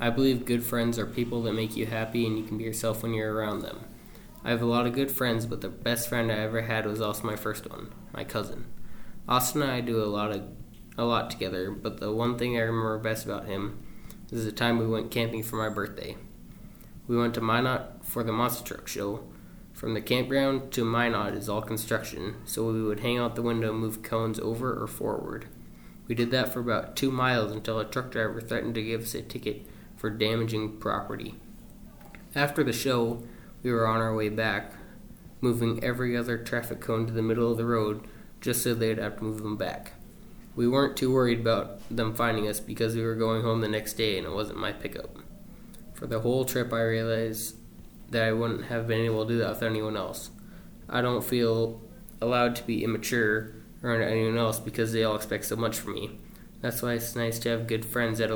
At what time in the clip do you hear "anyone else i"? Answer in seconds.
49.62-51.00